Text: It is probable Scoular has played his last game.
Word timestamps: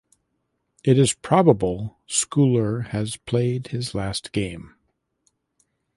It 0.83 0.97
is 0.97 1.13
probable 1.13 1.99
Scoular 2.07 2.79
has 2.89 3.17
played 3.17 3.67
his 3.67 3.93
last 3.93 4.31
game. 4.31 4.73